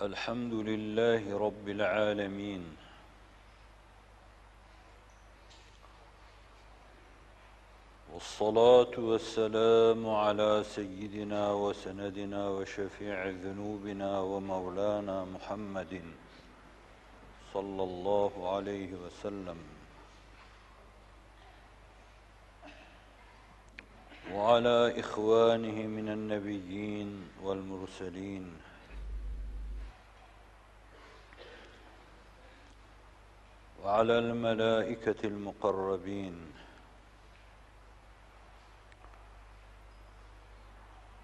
[0.00, 2.76] الحمد لله رب العالمين.
[8.12, 16.02] والصلاة والسلام على سيدنا وسندنا وشفيع ذنوبنا ومولانا محمد
[17.52, 19.58] صلى الله عليه وسلم.
[24.32, 28.69] وعلى إخوانه من النبيين والمرسلين.
[33.84, 36.52] وعلى الملائكة المقربين.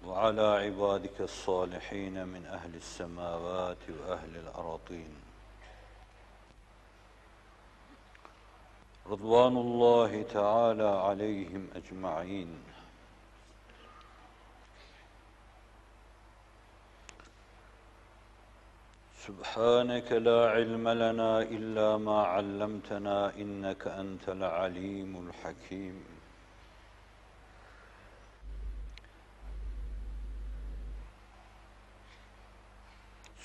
[0.05, 5.15] وعلى عبادك الصالحين من أهل السماوات وأهل الأراضين.
[9.07, 12.66] رضوان الله تعالى عليهم أجمعين.
[19.27, 25.97] سبحانك لا علم لنا إلا ما علمتنا إنك أنت العليم الحكيم.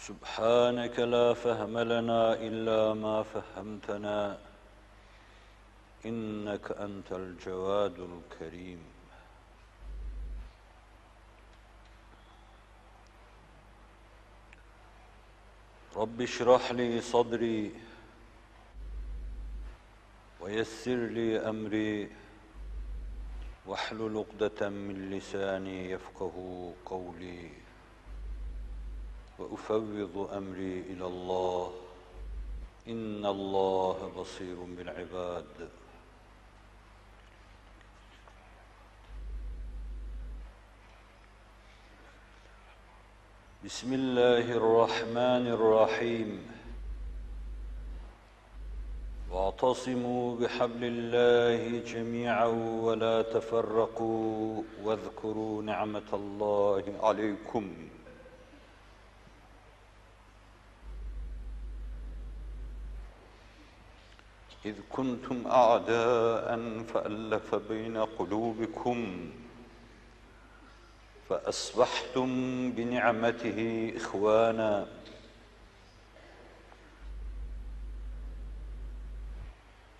[0.06, 4.38] سبحانك لا فهم لنا إلا ما فهمتنا
[6.06, 8.91] إنك أنت الجواد الكريم.
[16.02, 17.70] رب اشرح لي صدري
[20.40, 22.10] ويسر لي أمري
[23.66, 26.34] واحلل عقدة من لساني يفقه
[26.86, 27.50] قولي
[29.38, 31.72] وأفوض أمري إلى الله
[32.88, 35.68] إن الله بصير بالعباد
[43.64, 46.30] بسم الله الرحمن الرحيم.
[49.30, 52.46] واعتصموا بحبل الله جميعا
[52.82, 57.74] ولا تفرقوا واذكروا نعمة الله عليكم.
[64.64, 66.58] إذ كنتم أعداء
[66.94, 69.30] فألف بين قلوبكم
[71.28, 74.86] فأصبحتم بنعمته إخوانا.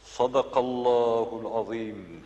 [0.06, 2.22] صدق الله العظيم.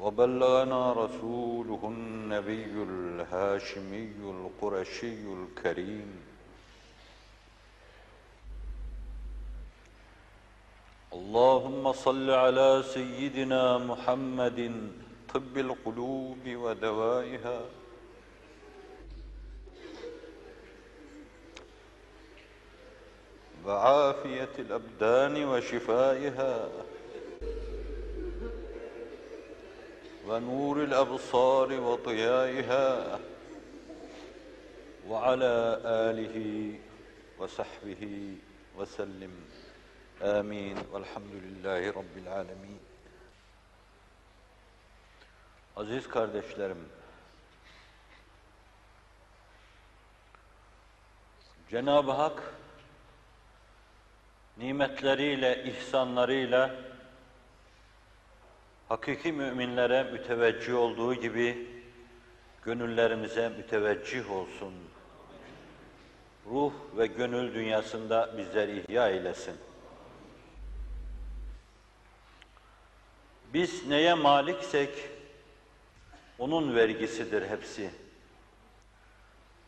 [0.00, 6.32] وبلغنا رسوله النبي الهاشمي القرشي الكريم.
[11.12, 14.90] اللهم صل على سيدنا محمد
[15.34, 17.60] طب القلوب ودوائها.
[23.66, 26.68] وعافية الأبدان وشفائها.
[30.28, 33.20] ونور الأبصار وضيائها
[35.08, 36.74] وعلى آله
[37.38, 38.34] وصحبه
[38.78, 39.30] وسلم.
[40.22, 40.76] آمين.
[40.92, 42.91] والحمد لله رب العالمين.
[45.76, 46.88] Aziz kardeşlerim,
[51.70, 52.54] Cenab-ı Hak
[54.56, 56.74] nimetleriyle, ihsanlarıyla
[58.88, 61.66] hakiki müminlere müteveccih olduğu gibi
[62.62, 64.74] gönüllerimize müteveccih olsun.
[66.46, 69.56] Ruh ve gönül dünyasında bizleri ihya eylesin.
[73.54, 75.11] Biz neye maliksek
[76.42, 77.90] onun vergisidir hepsi.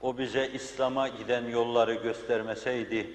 [0.01, 3.11] O bize İslam'a giden yolları göstermeseydi,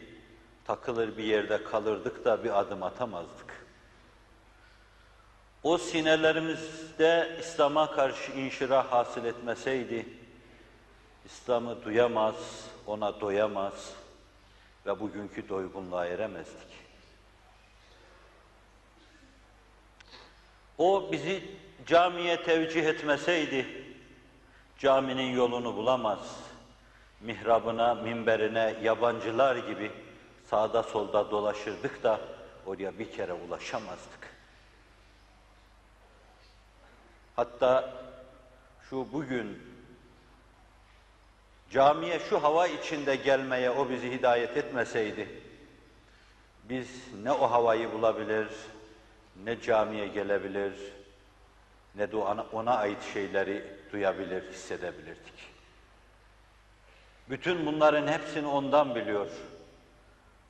[0.65, 3.65] takılır bir yerde kalırdık da bir adım atamazdık.
[5.63, 10.05] O sinelerimizde İslam'a karşı inşirah hasıl etmeseydi,
[11.25, 12.35] İslam'ı duyamaz,
[12.87, 13.93] ona doyamaz
[14.85, 16.69] ve bugünkü doygunluğa eremezdik.
[20.77, 21.43] O bizi
[21.87, 23.65] camiye tevcih etmeseydi,
[24.79, 26.19] caminin yolunu bulamaz,
[27.21, 29.91] mihrabına, minberine yabancılar gibi
[30.49, 32.19] sağda solda dolaşırdık da
[32.65, 34.29] oraya bir kere ulaşamazdık.
[37.35, 37.93] Hatta
[38.89, 39.63] şu bugün
[41.71, 45.41] camiye şu hava içinde gelmeye o bizi hidayet etmeseydi,
[46.63, 46.87] biz
[47.23, 48.47] ne o havayı bulabilir,
[49.43, 50.73] ne camiye gelebilir,
[51.95, 55.33] ne de ona, ait şeyleri duyabilir, hissedebilirdik.
[57.29, 59.27] Bütün bunların hepsini ondan biliyor.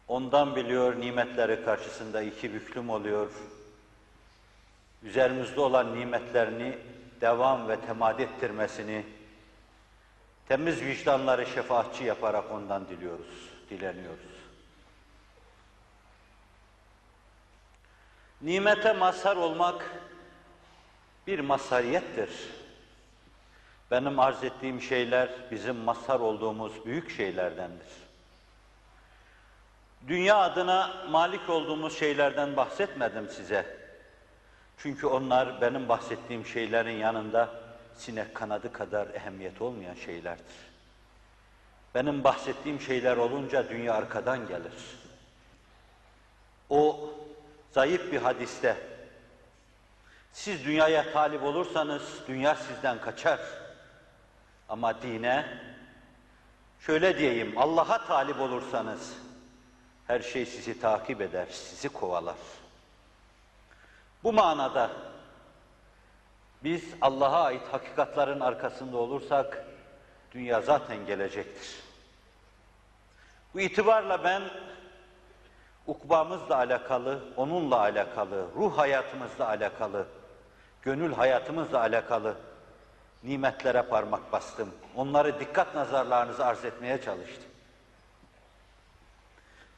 [0.07, 3.31] Ondan biliyor, nimetleri karşısında iki büklüm oluyor.
[5.03, 6.77] Üzerimizde olan nimetlerini
[7.21, 9.05] devam ve temad ettirmesini,
[10.47, 14.39] temiz vicdanları şefaatçi yaparak ondan diliyoruz, dileniyoruz.
[18.41, 19.91] Nimete mazhar olmak
[21.29, 22.29] bir mazhariyettir.
[23.91, 27.87] Benim arz ettiğim şeyler bizim mazhar olduğumuz büyük şeylerdendir.
[30.07, 33.77] Dünya adına malik olduğumuz şeylerden bahsetmedim size.
[34.77, 37.49] Çünkü onlar benim bahsettiğim şeylerin yanında
[37.95, 40.55] sinek kanadı kadar ehemmiyet olmayan şeylerdir.
[41.95, 44.73] Benim bahsettiğim şeyler olunca dünya arkadan gelir.
[46.69, 47.09] O
[47.71, 48.77] zayıf bir hadiste
[50.33, 53.39] siz dünyaya talip olursanız dünya sizden kaçar.
[54.69, 55.45] Ama dine
[56.79, 59.13] şöyle diyeyim Allah'a talip olursanız
[60.07, 62.35] her şey sizi takip eder, sizi kovalar.
[64.23, 64.91] Bu manada
[66.63, 69.65] biz Allah'a ait hakikatların arkasında olursak
[70.31, 71.75] dünya zaten gelecektir.
[73.53, 74.41] Bu itibarla ben
[75.87, 80.07] ukbamızla alakalı, onunla alakalı, ruh hayatımızla alakalı,
[80.81, 82.37] gönül hayatımızla alakalı
[83.23, 84.69] nimetlere parmak bastım.
[84.95, 87.49] Onları dikkat nazarlarınızı arz etmeye çalıştım.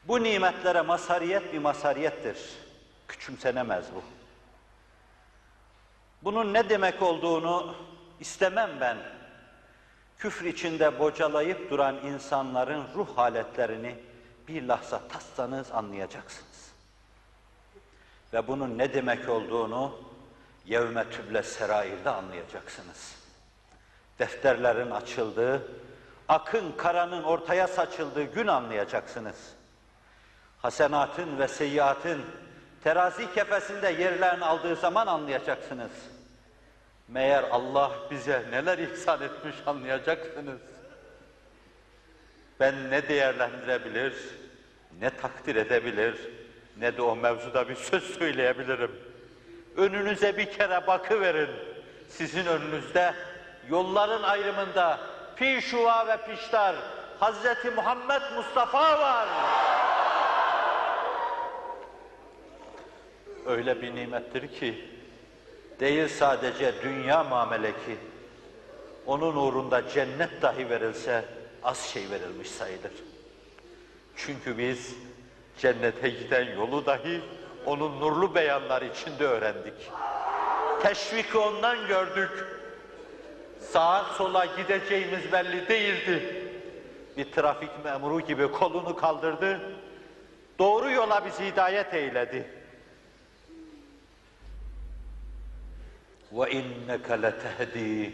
[0.04, 2.38] Bu nimetlere masariyet bir masariyettir.
[3.08, 4.02] Küçümsenemez bu.
[6.22, 7.74] Bunun ne demek olduğunu
[8.20, 8.96] istemem ben.
[10.18, 13.98] Küfür içinde bocalayıp duran insanların ruh haletlerini
[14.48, 16.72] bir lahza tassanız anlayacaksınız.
[18.32, 20.11] Ve bunun ne demek olduğunu
[20.66, 23.16] yevme tüble serairde anlayacaksınız.
[24.18, 25.62] Defterlerin açıldığı,
[26.28, 29.36] akın karanın ortaya saçıldığı gün anlayacaksınız.
[30.58, 32.22] Hasenatın ve seyyiatın
[32.84, 35.90] terazi kefesinde yerlerini aldığı zaman anlayacaksınız.
[37.08, 40.60] Meğer Allah bize neler ihsan etmiş anlayacaksınız.
[42.60, 44.14] Ben ne değerlendirebilir,
[45.00, 46.16] ne takdir edebilir,
[46.78, 49.11] ne de o mevzuda bir söz söyleyebilirim.
[49.76, 51.50] Önünüze bir kere bakıverin.
[52.08, 53.14] Sizin önünüzde
[53.70, 55.00] yolların ayrımında
[55.36, 56.76] pişuva ve piştar
[57.20, 59.28] Hazreti Muhammed Mustafa var.
[63.46, 64.88] Öyle bir nimettir ki
[65.80, 67.96] değil sadece dünya mameleki
[69.06, 71.24] onun uğrunda cennet dahi verilse
[71.62, 72.92] az şey verilmiş sayılır.
[74.16, 74.94] Çünkü biz
[75.58, 77.20] cennete giden yolu dahi
[77.66, 79.90] onun nurlu beyanları içinde öğrendik.
[80.82, 82.46] Teşviki ondan gördük.
[83.60, 86.46] Sağa sola gideceğimiz belli değildi.
[87.16, 89.60] Bir trafik memuru gibi kolunu kaldırdı.
[90.58, 92.50] Doğru yola bizi hidayet eyledi.
[96.32, 98.12] Ve inneke letehdi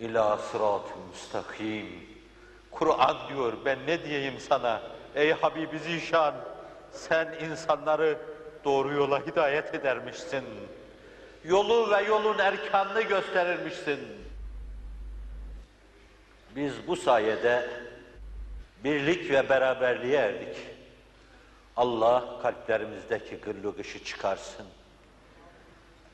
[0.00, 1.86] ila sırat-ı müstakim.
[2.70, 4.82] Kur'an diyor ben ne diyeyim sana
[5.14, 6.34] ey Habibi Zişan
[6.92, 8.18] sen insanları
[8.64, 10.44] doğru yola hidayet edermişsin.
[11.44, 14.00] Yolu ve yolun erkanını gösterirmişsin.
[16.56, 17.70] Biz bu sayede
[18.84, 20.56] birlik ve beraberliğe erdik.
[21.76, 24.66] Allah kalplerimizdeki gırlıgışı çıkarsın.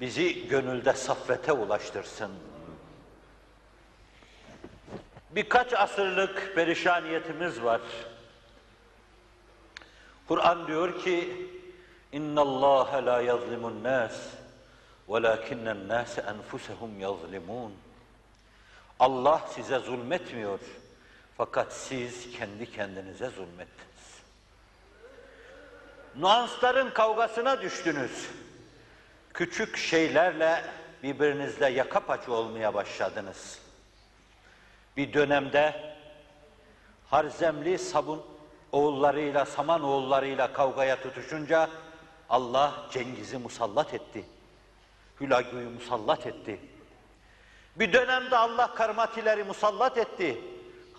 [0.01, 2.31] Bizi gönülde saffete ulaştırsın.
[5.31, 7.81] Birkaç asırlık perişaniyetimiz var.
[10.29, 11.47] Kur'an diyor ki
[12.13, 14.13] İnna Allah la yazlimun nas
[15.09, 17.73] velakinnen nas enfusahum yazlimun.
[19.01, 20.61] Allah size zulmetmiyor.
[21.37, 24.19] Fakat siz kendi kendinize zulmettiniz.
[26.17, 28.29] Nuansların kavgasına düştünüz.
[29.35, 30.65] Küçük şeylerle
[31.03, 33.59] birbirinizle yaka paça olmaya başladınız.
[34.97, 35.95] Bir dönemde
[37.11, 38.23] Harzemli sabun
[38.73, 41.71] oğullarıyla, Saman oğullarıyla kavgaya tutuşunca
[42.29, 44.25] Allah Cengiz'i musallat etti.
[45.21, 46.61] Hülagü'yü musallat etti.
[47.77, 50.41] Bir dönemde Allah Karmatileri musallat etti.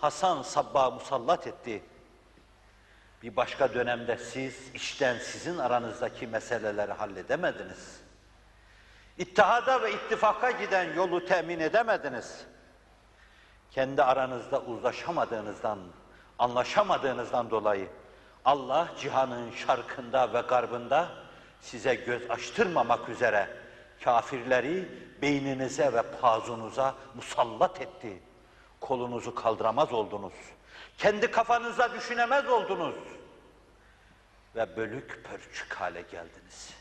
[0.00, 1.82] Hasan Sabbah musallat etti.
[3.22, 8.00] Bir başka dönemde siz işten sizin aranızdaki meseleleri halledemediniz.
[9.18, 12.44] İttihada ve ittifaka giden yolu temin edemediniz.
[13.70, 15.78] Kendi aranızda uzlaşamadığınızdan,
[16.38, 17.88] anlaşamadığınızdan dolayı
[18.44, 21.08] Allah cihanın şarkında ve garbında
[21.60, 23.48] size göz açtırmamak üzere
[24.04, 24.88] kafirleri
[25.22, 28.22] beyninize ve pazunuza musallat etti.
[28.80, 30.32] Kolunuzu kaldıramaz oldunuz.
[30.98, 32.94] Kendi kafanıza düşünemez oldunuz.
[34.56, 36.74] Ve bölük pörçük hale geldiniz.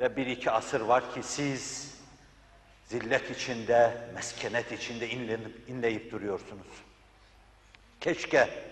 [0.00, 1.94] Ve bir iki asır var ki siz
[2.86, 6.66] zillet içinde, meskenet içinde inlenip, inleyip duruyorsunuz.
[8.00, 8.71] Keşke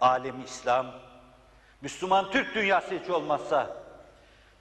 [0.00, 0.86] alim İslam,
[1.80, 3.76] Müslüman Türk dünyası hiç olmazsa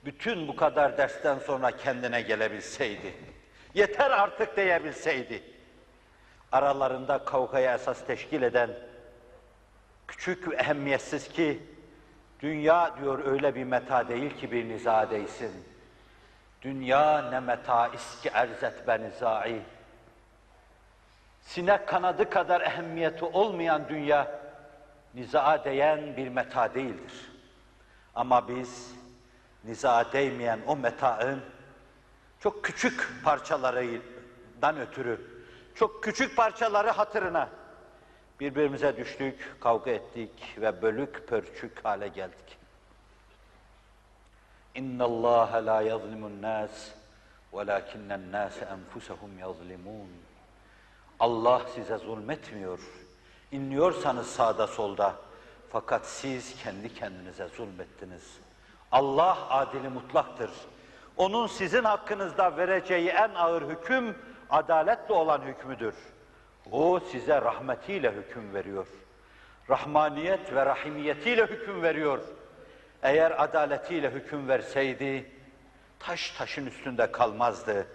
[0.05, 3.13] bütün bu kadar dersten sonra kendine gelebilseydi,
[3.73, 5.43] yeter artık diyebilseydi,
[6.51, 8.69] aralarında kavgaya esas teşkil eden
[10.07, 11.63] küçük ve ehemmiyetsiz ki
[12.39, 15.51] dünya diyor öyle bir meta değil ki bir niza değsin.
[16.61, 19.61] Dünya ne meta iski erzet benizai.
[21.41, 24.46] Sinek kanadı kadar ehemmiyeti olmayan dünya
[25.13, 27.31] nizaa değen bir meta değildir.
[28.15, 28.91] Ama biz
[29.63, 31.41] nizaa değmeyen o metaın
[32.39, 35.21] çok küçük parçalarından ötürü,
[35.75, 37.49] çok küçük parçaları hatırına
[38.39, 42.57] birbirimize düştük, kavga ettik ve bölük pörçük hale geldik.
[44.75, 46.89] İnna Allah la yazlimun nas
[47.53, 50.09] velakinnen nas enfusuhum yazlimun.
[51.19, 52.79] Allah size zulmetmiyor.
[53.51, 55.15] İnliyorsanız sağda solda
[55.69, 58.37] fakat siz kendi kendinize zulmettiniz.
[58.91, 60.49] Allah adili mutlaktır.
[61.17, 64.15] Onun sizin hakkınızda vereceği en ağır hüküm
[64.49, 65.95] adaletle olan hükmüdür.
[66.71, 68.87] O size rahmetiyle hüküm veriyor.
[69.69, 72.19] Rahmaniyet ve rahimiyetiyle hüküm veriyor.
[73.03, 75.31] Eğer adaletiyle hüküm verseydi,
[75.99, 77.87] taş taşın üstünde kalmazdı.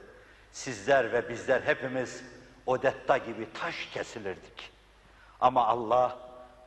[0.52, 2.24] Sizler ve bizler hepimiz
[2.66, 4.71] Odetta gibi taş kesilirdik.
[5.42, 6.16] Ama Allah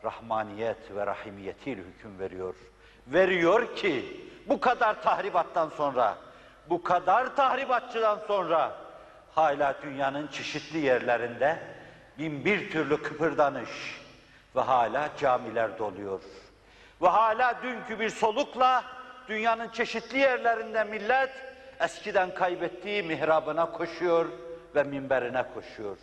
[0.03, 2.55] rahmaniyet ve rahimiyetiyle hüküm veriyor.
[3.07, 6.17] Veriyor ki bu kadar tahribattan sonra,
[6.69, 8.75] bu kadar tahribatçıdan sonra
[9.35, 11.59] hala dünyanın çeşitli yerlerinde
[12.17, 14.01] bin bir türlü kıpırdanış
[14.55, 16.21] ve hala camiler doluyor.
[17.01, 18.83] Ve hala dünkü bir solukla
[19.27, 21.31] dünyanın çeşitli yerlerinde millet
[21.79, 24.25] eskiden kaybettiği mihrabına koşuyor
[24.75, 25.97] ve minberine koşuyor.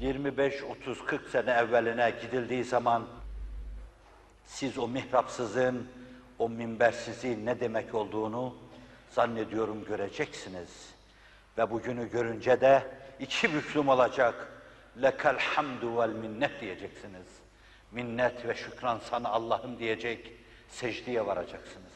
[0.00, 3.06] 25, 30, 40 sene evveline gidildiği zaman
[4.44, 5.88] siz o mihrapsızın,
[6.38, 8.54] o minbersizliğin ne demek olduğunu
[9.10, 10.94] zannediyorum göreceksiniz.
[11.58, 12.82] Ve bugünü görünce de
[13.20, 14.52] iki büklüm olacak.
[15.02, 17.26] Lekel hamdu vel minnet diyeceksiniz.
[17.92, 20.32] Minnet ve şükran sana Allah'ım diyecek,
[20.68, 21.92] secdeye varacaksınız.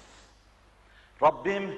[1.22, 1.74] Rabbim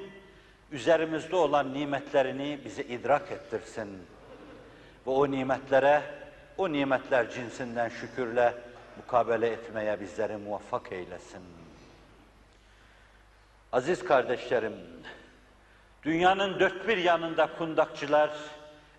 [0.72, 3.88] üzerimizde olan nimetlerini bize idrak ettirsin.
[5.06, 6.02] Ve o nimetlere,
[6.58, 8.54] o nimetler cinsinden şükürle
[8.96, 11.42] mukabele etmeye bizleri muvaffak eylesin.
[13.72, 14.72] Aziz kardeşlerim,
[16.02, 18.30] dünyanın dört bir yanında kundakçılar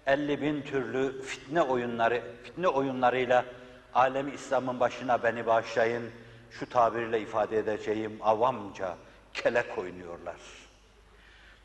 [0.07, 3.45] 50 bin türlü fitne oyunları, fitne oyunlarıyla
[3.93, 6.11] alemi İslam'ın başına beni bağışlayın,
[6.51, 8.95] şu tabirle ifade edeceğim avamca
[9.33, 10.35] kelek oynuyorlar.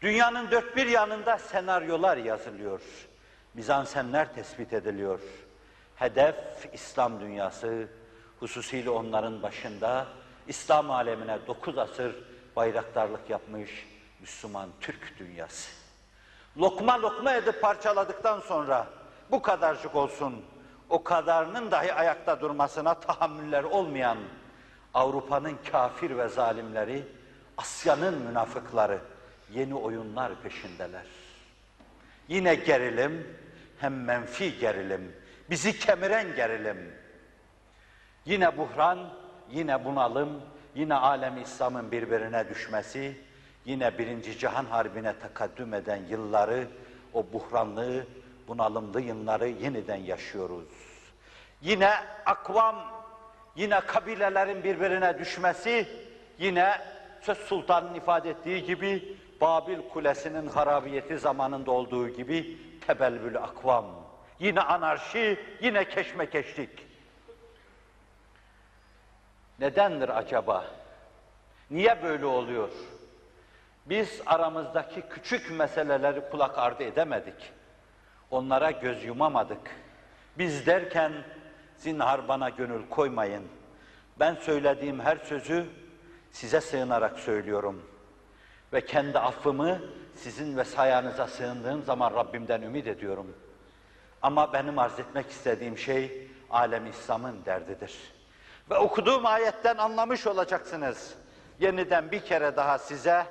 [0.01, 2.81] Dünyanın dört bir yanında senaryolar yazılıyor.
[3.55, 5.21] Mizansenler tespit ediliyor.
[5.97, 6.35] Hedef
[6.73, 7.89] İslam dünyası,
[8.41, 10.07] hususiyle onların başında
[10.49, 12.15] İslam alemine dokuz asır
[12.57, 13.87] bayraktarlık yapmış
[14.21, 15.71] Müslüman Türk dünyası.
[16.59, 18.87] Lokma lokma edip parçaladıktan sonra
[19.31, 20.45] bu kadarcık olsun,
[20.89, 24.19] o kadarının dahi ayakta durmasına tahammüller olmayan
[24.95, 27.05] Avrupa'nın kafir ve zalimleri,
[27.59, 29.01] Asya'nın münafıkları
[29.53, 31.07] yeni oyunlar peşindeler.
[32.29, 33.27] Yine gerilim,
[33.81, 35.13] hem menfi gerilim,
[35.51, 36.93] bizi kemiren gerilim.
[38.25, 39.11] Yine buhran,
[39.51, 40.43] yine bunalım,
[40.75, 43.17] yine alem İslam'ın birbirine düşmesi,
[43.65, 46.69] yine birinci cihan harbine takaddüm eden yılları,
[47.13, 48.07] o buhranlı,
[48.49, 50.65] bunalımlı yılları yeniden yaşıyoruz.
[51.63, 51.91] Yine
[52.27, 52.77] akvam,
[53.57, 55.89] yine kabilelerin birbirine düşmesi,
[56.39, 56.79] yine
[57.21, 63.85] Söz Sultan'ın ifade ettiği gibi Babil Kulesi'nin harabiyeti zamanında olduğu gibi tebelbül akvam.
[64.39, 66.87] Yine anarşi, yine keşmekeşlik.
[69.59, 70.65] Nedendir acaba?
[71.71, 72.69] Niye böyle oluyor?
[73.87, 77.53] Biz aramızdaki küçük meseleleri kulak ardı edemedik.
[78.31, 79.77] Onlara göz yumamadık.
[80.39, 81.13] Biz derken
[81.77, 83.45] zinhar bana gönül koymayın.
[84.19, 85.67] Ben söylediğim her sözü
[86.31, 87.83] size sığınarak söylüyorum.
[88.73, 89.81] Ve kendi affımı
[90.15, 93.37] sizin ve sayanıza sığındığım zaman Rabbimden ümit ediyorum.
[94.23, 97.99] Ama benim arz etmek istediğim şey alem İslam'ın derdidir.
[98.71, 101.15] Ve okuduğum ayetten anlamış olacaksınız.
[101.61, 103.27] Yeniden bir kere daha size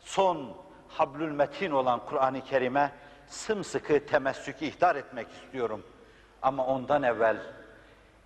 [0.00, 0.56] son
[0.88, 2.92] hablül metin olan Kur'an-ı Kerim'e
[3.26, 5.86] sımsıkı temessük ihtar etmek istiyorum.
[6.42, 7.36] Ama ondan evvel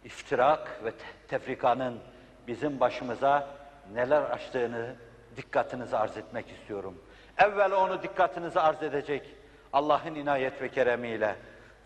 [0.04, 0.92] iftirak ve
[1.28, 1.98] tefrikanın
[2.46, 3.48] bizim başımıza
[3.92, 4.94] neler açtığını
[5.36, 6.94] dikkatinize arz etmek istiyorum.
[7.38, 9.34] Evvel onu dikkatinize arz edecek
[9.72, 11.36] Allah'ın inayet ve keremiyle,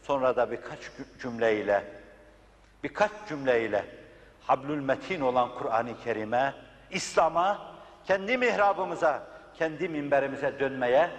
[0.02, 0.78] sonra da birkaç
[1.22, 1.84] cümleyle,
[2.84, 3.84] birkaç cümleyle
[4.40, 6.54] hablül metin olan Kur'an-ı Kerim'e,
[6.90, 7.74] İslam'a,
[8.06, 9.22] kendi mihrabımıza,
[9.58, 11.10] kendi minberimize dönmeye,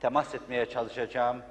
[0.00, 1.42] temas etmeye çalışacağım.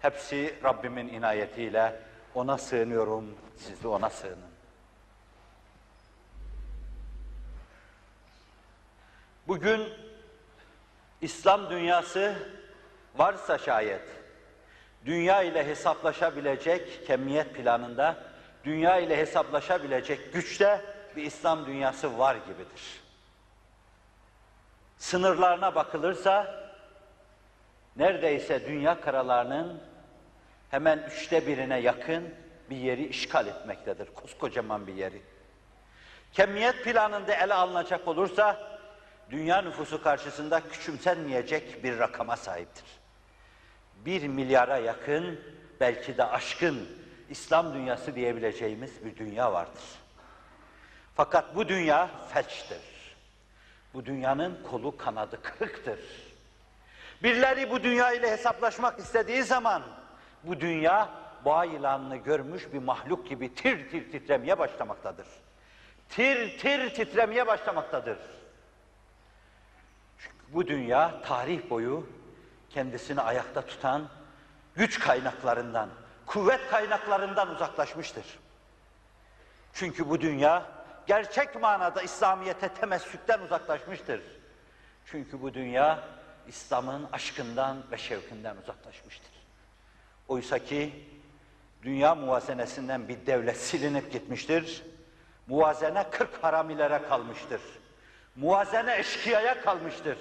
[0.00, 2.00] Hepsi Rabbimin inayetiyle
[2.34, 4.55] ona sığınıyorum, siz de ona sığının.
[9.48, 9.88] Bugün
[11.20, 12.34] İslam dünyası
[13.16, 14.02] varsa şayet,
[15.04, 18.16] dünya ile hesaplaşabilecek kemiyet planında,
[18.64, 20.80] dünya ile hesaplaşabilecek güçte
[21.16, 23.00] bir İslam dünyası var gibidir.
[24.98, 26.54] Sınırlarına bakılırsa,
[27.96, 29.80] neredeyse dünya karalarının
[30.70, 32.34] hemen üçte birine yakın
[32.70, 34.08] bir yeri işgal etmektedir.
[34.14, 35.22] Koskocaman bir yeri.
[36.32, 38.75] Kemiyet planında ele alınacak olursa,
[39.30, 42.84] dünya nüfusu karşısında küçümsenmeyecek bir rakama sahiptir.
[43.96, 45.40] Bir milyara yakın,
[45.80, 46.88] belki de aşkın
[47.30, 49.82] İslam dünyası diyebileceğimiz bir dünya vardır.
[51.14, 52.80] Fakat bu dünya felçtir.
[53.94, 56.00] Bu dünyanın kolu kanadı kırıktır.
[57.22, 59.82] Birileri bu dünya ile hesaplaşmak istediği zaman
[60.42, 61.08] bu dünya
[61.44, 65.26] boğa yılanını görmüş bir mahluk gibi tir tir titremeye başlamaktadır.
[66.08, 68.18] Tir tir titremeye başlamaktadır.
[70.48, 72.06] Bu dünya tarih boyu
[72.70, 74.08] kendisini ayakta tutan
[74.74, 75.88] güç kaynaklarından,
[76.26, 78.24] kuvvet kaynaklarından uzaklaşmıştır.
[79.72, 80.66] Çünkü bu dünya
[81.06, 84.20] gerçek manada İslamiyete temessükten uzaklaşmıştır.
[85.06, 86.08] Çünkü bu dünya
[86.48, 89.30] İslam'ın aşkından ve şevkinden uzaklaşmıştır.
[90.28, 91.08] Oysa ki
[91.82, 94.82] dünya muvazenesinden bir devlet silinip gitmiştir.
[95.46, 97.60] Muvazene kırk haramilere kalmıştır.
[98.36, 100.18] Muvazene eşkıyaya kalmıştır.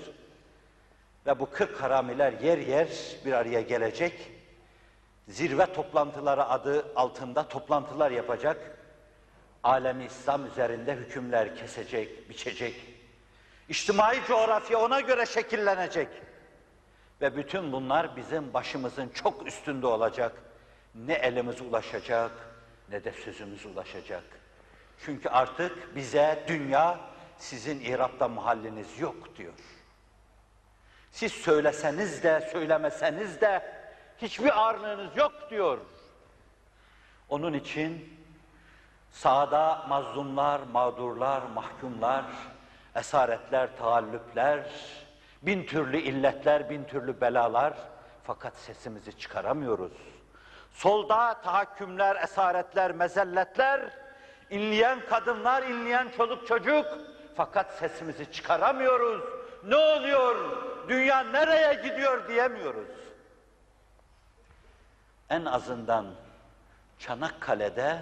[1.25, 2.87] Ve bu kırk haramiler yer yer
[3.25, 4.31] bir araya gelecek.
[5.27, 8.77] Zirve toplantıları adı altında toplantılar yapacak.
[9.63, 12.75] Alemi İslam üzerinde hükümler kesecek, biçecek.
[13.69, 16.07] İçtimai coğrafya ona göre şekillenecek.
[17.21, 20.31] Ve bütün bunlar bizim başımızın çok üstünde olacak.
[20.95, 22.31] Ne elimiz ulaşacak,
[22.89, 24.23] ne de sözümüz ulaşacak.
[25.05, 29.53] Çünkü artık bize dünya sizin İrab'da muhalliniz yok diyor.
[31.11, 33.63] Siz söyleseniz de söylemeseniz de
[34.17, 35.77] hiçbir ağırlığınız yok diyor.
[37.29, 38.19] Onun için
[39.11, 42.25] sağda mazlumlar, mağdurlar, mahkumlar,
[42.95, 44.69] esaretler, taallüpler,
[45.41, 47.73] bin türlü illetler, bin türlü belalar
[48.23, 49.91] fakat sesimizi çıkaramıyoruz.
[50.71, 53.81] Solda tahakkümler, esaretler, mezelletler,
[54.49, 56.85] inleyen kadınlar, inleyen çoluk çocuk
[57.35, 59.21] fakat sesimizi çıkaramıyoruz.
[59.63, 60.35] Ne oluyor?
[60.89, 62.87] Dünya nereye gidiyor diyemiyoruz.
[65.29, 66.05] En azından
[66.99, 67.99] Çanakkale'de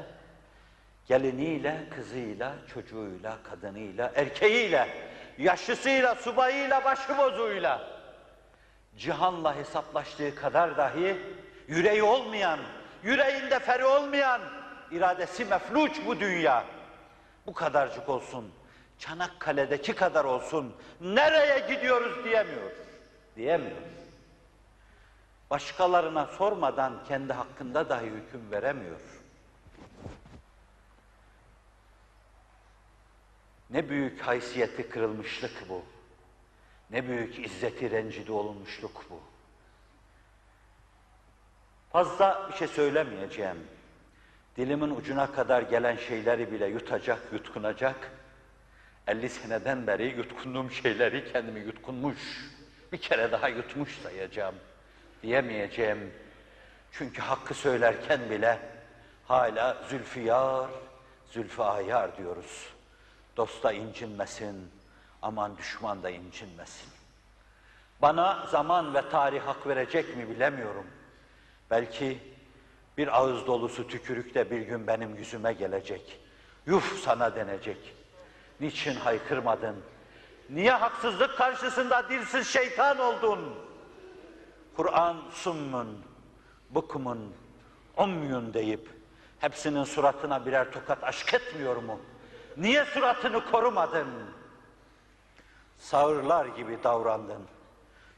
[1.07, 4.87] geliniyle, kızıyla, çocuğuyla, kadınıyla, erkeğiyle,
[5.37, 7.93] yaşlısıyla, subayıyla, başıbozuyla
[8.97, 11.17] cihanla hesaplaştığı kadar dahi
[11.67, 12.59] yüreği olmayan,
[13.03, 14.41] yüreğinde feri olmayan,
[14.91, 16.63] iradesi mefluç bu dünya.
[17.47, 18.51] Bu kadarcık olsun,
[18.99, 22.71] Çanakkale'deki kadar olsun, nereye gidiyoruz diyemiyor.
[23.35, 23.77] Diyemiyor.
[25.49, 28.99] Başkalarına sormadan kendi hakkında dahi hüküm veremiyor.
[33.69, 35.81] Ne büyük haysiyeti kırılmışlık bu.
[36.89, 39.19] Ne büyük izzeti rencide olunmuşluk bu.
[41.91, 43.57] Fazla bir şey söylemeyeceğim.
[44.57, 48.11] Dilimin ucuna kadar gelen şeyleri bile yutacak, yutkunacak.
[49.07, 52.17] 50 seneden beri yutkunduğum şeyleri kendimi yutkunmuş,
[52.91, 54.55] bir kere daha yutmuş sayacağım
[55.23, 56.13] diyemeyeceğim.
[56.91, 58.59] Çünkü hakkı söylerken bile
[59.27, 60.69] hala zülfiyar,
[61.31, 62.69] zülfü ayar diyoruz.
[63.37, 64.71] Dosta incinmesin,
[65.21, 66.89] aman düşman da incinmesin.
[68.01, 70.87] Bana zaman ve tarih hak verecek mi bilemiyorum.
[71.71, 72.19] Belki
[72.97, 76.19] bir ağız dolusu tükürük de bir gün benim yüzüme gelecek.
[76.65, 78.02] Yuf sana denecek.
[78.63, 79.75] Niçin haykırmadın?
[80.49, 83.55] Niye haksızlık karşısında dilsiz şeytan oldun?
[84.75, 86.03] Kur'an summun,
[86.69, 87.33] bukmun,
[87.97, 88.89] umyun deyip
[89.39, 91.99] hepsinin suratına birer tokat aşk etmiyor mu?
[92.57, 94.07] Niye suratını korumadın?
[95.77, 97.41] Sağırlar gibi davrandın.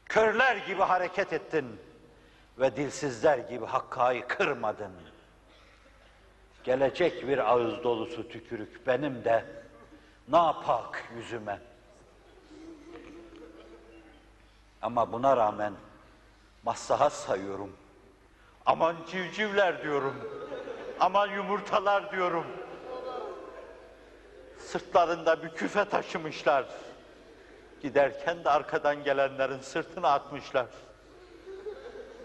[0.04, 1.80] Körler gibi hareket ettin
[2.58, 4.92] ve dilsizler gibi hakkayı kırmadın.
[6.64, 9.65] Gelecek bir ağız dolusu tükürük benim de
[10.28, 11.60] napak yüzüme.
[14.82, 15.72] Ama buna rağmen
[16.62, 17.76] maslahat sayıyorum.
[18.66, 20.14] Aman civcivler diyorum.
[21.00, 22.46] Aman yumurtalar diyorum.
[24.58, 26.66] Sırtlarında bir küfe taşımışlar.
[27.82, 30.66] Giderken de arkadan gelenlerin sırtına atmışlar.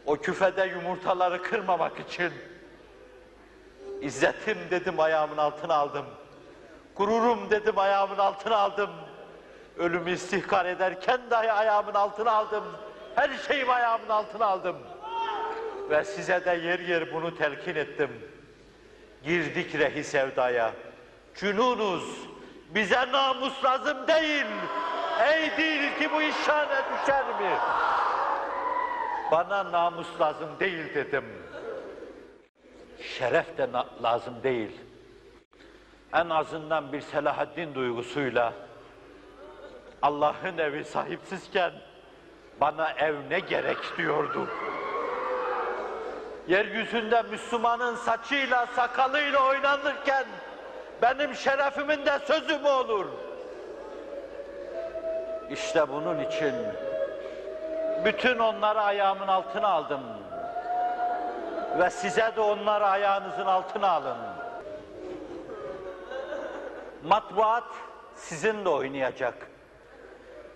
[0.05, 2.33] O küfede yumurtaları kırmamak için
[4.01, 6.05] İzzetim dedim ayağımın altına aldım.
[6.95, 8.89] Gururum dedim ayağımın altına aldım.
[9.77, 12.63] Ölümü istihkar ederken dahi ayağımın altına aldım.
[13.15, 14.75] Her şeyimi ayağımın altına aldım.
[15.89, 18.09] Ve size de yer yer bunu telkin ettim.
[19.23, 20.71] Girdik rehi sevdaya.
[21.35, 22.03] Cünunuz,
[22.69, 24.45] bize namus lazım değil.
[25.27, 27.57] Ey değil ki bu iş şane düşer mi?
[29.31, 31.25] Bana namus lazım değil dedim.
[33.17, 33.69] Şeref de
[34.03, 34.81] lazım değil.
[36.13, 38.53] En azından bir Selahaddin duygusuyla
[40.01, 41.71] Allah'ın evi sahipsizken
[42.61, 44.47] bana ev ne gerek diyordu.
[46.47, 50.25] Yeryüzünde Müslümanın saçıyla sakalıyla oynanırken
[51.01, 53.05] benim şerefimin de sözü mü olur?
[55.49, 56.53] İşte bunun için
[58.05, 60.01] bütün onları ayağımın altına aldım.
[61.79, 64.17] Ve size de onları ayağınızın altına alın.
[67.03, 67.75] Matbuat
[68.15, 69.47] sizinle oynayacak.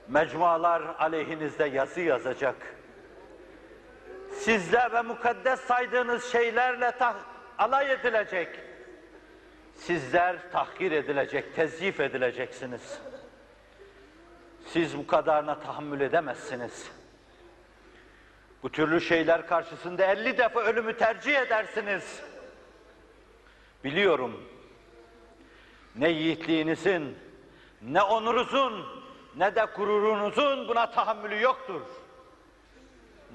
[0.08, 2.56] Mecmualar aleyhinizde yazı yazacak.
[4.34, 6.94] Sizle ve mukaddes saydığınız şeylerle
[7.58, 8.60] alay edilecek.
[9.76, 13.00] Sizler tahkir edilecek, tezyif edileceksiniz.
[14.66, 16.92] Siz bu kadarına tahammül edemezsiniz.
[18.64, 22.22] Bu türlü şeyler karşısında 50 defa ölümü tercih edersiniz.
[23.84, 24.55] Biliyorum.
[25.96, 27.18] Ne yiğitliğinizin,
[27.82, 28.86] ne onurunuzun,
[29.36, 31.82] ne de gururunuzun buna tahammülü yoktur.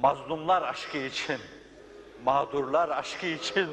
[0.00, 1.40] Mazlumlar aşkı için,
[2.24, 3.68] mağdurlar aşkı için,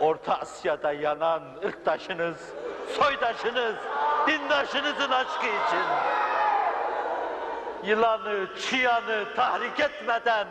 [0.00, 2.36] Orta Asya'da yanan ırktaşınız,
[2.98, 3.74] soydaşınız,
[4.26, 5.84] dindaşınızın aşkı için
[7.84, 10.46] yılanı, çıyanı tahrik etmeden,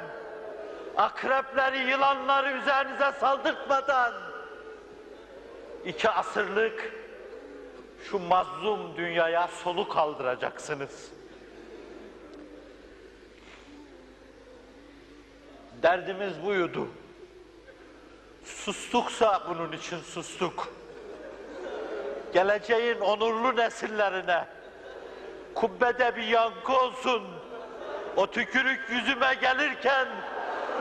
[0.98, 4.13] akrepleri, yılanları üzerinize saldırtmadan,
[5.86, 7.02] iki asırlık
[8.09, 11.11] şu mazlum dünyaya soluk kaldıracaksınız.
[15.83, 16.87] Derdimiz buydu.
[18.45, 20.67] Sustuksa bunun için sustuk.
[22.33, 24.47] Geleceğin onurlu nesillerine,
[25.55, 27.23] kubbede bir yankı olsun.
[28.15, 30.07] O tükürük yüzüme gelirken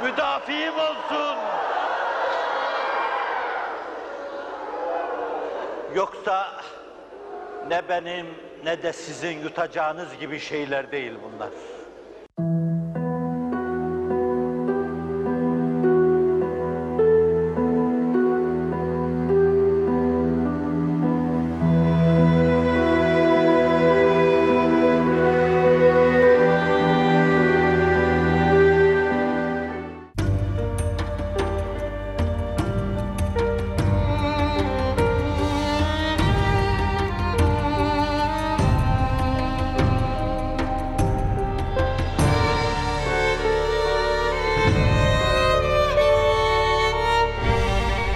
[0.02, 1.36] müdafiim olsun.
[5.94, 6.62] Yoksa
[7.68, 8.26] ne benim
[8.64, 11.48] ne de sizin yutacağınız gibi şeyler değil bunlar.